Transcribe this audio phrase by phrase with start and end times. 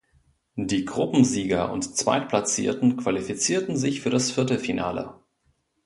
[0.55, 5.13] Die Gruppensieger und Zweitplatzierten qualifizierten sich für das Viertelfinale.